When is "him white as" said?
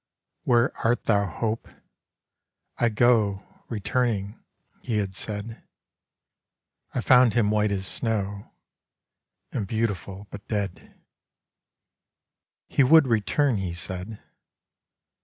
7.35-7.85